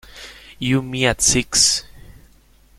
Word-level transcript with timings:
You 0.57 0.81
Me 0.81 1.05
at 1.05 1.21
Six 1.21 1.83